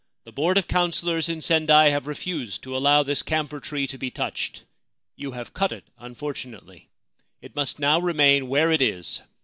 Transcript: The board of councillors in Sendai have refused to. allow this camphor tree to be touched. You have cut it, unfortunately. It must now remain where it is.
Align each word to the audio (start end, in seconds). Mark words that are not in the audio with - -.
The 0.23 0.31
board 0.31 0.57
of 0.57 0.67
councillors 0.67 1.29
in 1.29 1.41
Sendai 1.43 1.89
have 1.89 2.07
refused 2.07 2.63
to. 2.63 2.75
allow 2.75 3.03
this 3.03 3.21
camphor 3.21 3.59
tree 3.59 3.85
to 3.85 3.99
be 3.99 4.09
touched. 4.09 4.63
You 5.15 5.33
have 5.33 5.53
cut 5.53 5.71
it, 5.71 5.83
unfortunately. 5.99 6.89
It 7.39 7.55
must 7.55 7.77
now 7.77 7.99
remain 7.99 8.47
where 8.49 8.71
it 8.71 8.81
is. 8.81 9.21